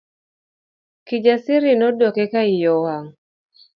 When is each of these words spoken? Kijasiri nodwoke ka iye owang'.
Kijasiri 1.07 1.71
nodwoke 1.79 2.23
ka 2.31 2.41
iye 2.53 2.67
owang'. 2.77 3.09